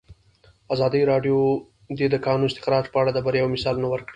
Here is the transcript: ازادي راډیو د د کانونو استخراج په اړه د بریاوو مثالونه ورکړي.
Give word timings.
ازادي 0.73 1.01
راډیو 1.11 1.37
د 1.97 1.99
د 2.13 2.15
کانونو 2.25 2.49
استخراج 2.49 2.85
په 2.93 2.97
اړه 3.01 3.11
د 3.13 3.17
بریاوو 3.25 3.53
مثالونه 3.55 3.87
ورکړي. 3.89 4.09